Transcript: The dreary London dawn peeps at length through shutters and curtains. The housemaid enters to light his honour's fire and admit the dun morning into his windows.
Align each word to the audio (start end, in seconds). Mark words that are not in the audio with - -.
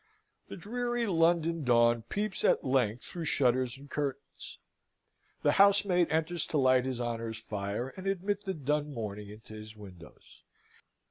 The 0.47 0.57
dreary 0.57 1.05
London 1.05 1.63
dawn 1.63 2.01
peeps 2.01 2.43
at 2.43 2.63
length 2.63 3.03
through 3.03 3.25
shutters 3.25 3.77
and 3.77 3.87
curtains. 3.87 4.57
The 5.43 5.51
housemaid 5.51 6.09
enters 6.09 6.47
to 6.47 6.57
light 6.57 6.85
his 6.85 6.99
honour's 6.99 7.37
fire 7.37 7.89
and 7.89 8.07
admit 8.07 8.43
the 8.45 8.55
dun 8.55 8.95
morning 8.95 9.29
into 9.29 9.53
his 9.53 9.77
windows. 9.77 10.41